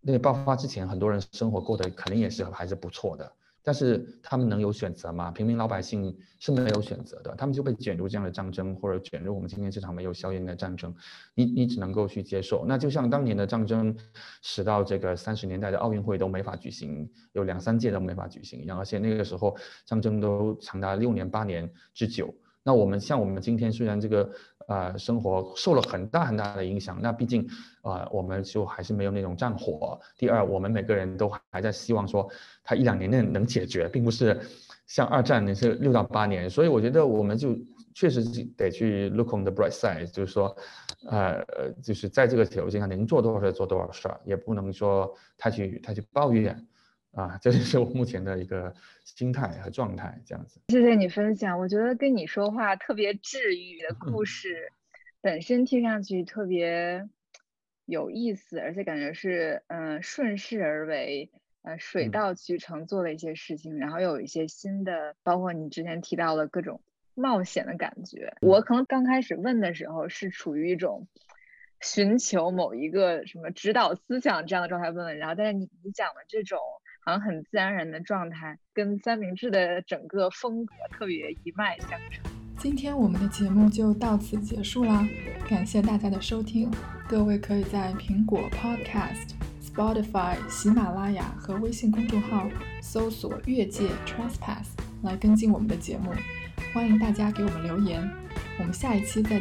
[0.00, 3.32] 那爆发之前，很多人生活过得肯定也是还是不错的。
[3.62, 5.30] 但是他们能有选择吗？
[5.30, 10.94] 平民老百姓是没有选择的，他们就被卷入这样的战争，或者卷入我们今天这场没有硝烟的战争，
[11.34, 12.64] 你你只能够去接受。
[12.66, 13.94] 那就像当年的战争，
[14.42, 22.34] 使到这个三十年代的奥运会都没法举行，有两三届都没法举行一样，而且那个时候战争都长达六年八年之久。
[22.68, 24.28] 那我们像我们今天虽然这个。
[24.68, 26.98] 呃，生活受了很大很大的影响。
[27.00, 27.48] 那毕竟，
[27.80, 29.98] 呃，我们就还是没有那种战火。
[30.18, 32.28] 第二，我们每个人都还在希望说，
[32.62, 34.38] 它一两年内能解决，并不是
[34.86, 36.50] 像二战那是六到八年。
[36.50, 37.56] 所以我觉得我们就
[37.94, 38.22] 确实
[38.58, 40.54] 得去 look on the bright side，就是说，
[41.06, 41.42] 呃，
[41.82, 46.54] 就是在这个条件下能做多少事做多少事儿，也不能说太去太去抱怨。
[47.18, 48.72] 啊，这就是我目前的一个
[49.04, 50.60] 心态和状态，这样子。
[50.68, 54.70] 谢谢你分享，我觉得跟你说话特别治愈的 故事，
[55.20, 57.08] 本身听上去特别
[57.86, 61.28] 有意思，而且感觉是嗯顺势而为，
[61.62, 66.80] 呃水到渠成做了一些事情，然后又有一些新的，包括你之前提到的各种
[67.16, 68.32] 冒险的感觉。
[68.42, 71.08] 我可能刚开始问的时候是处于一种
[71.80, 76.60] 寻求某一个什么指导思想这样的状态问问，然后但是你你讲的这种。
[77.16, 82.24] 很自然人的状态，跟三明治的整个风格特别一脉相承。
[82.56, 85.06] 今天我们的节目就到此结束啦，
[85.48, 86.68] 感谢大家的收听。
[87.08, 89.30] 各位可以在苹果 Podcast、
[89.62, 92.50] Spotify、喜马拉雅和微信公众号
[92.82, 94.66] 搜索“越界 Trespass”
[95.04, 96.12] 来跟进我们的节目。
[96.74, 98.02] 欢迎大家给我们留言，
[98.58, 99.36] 我们下一期再。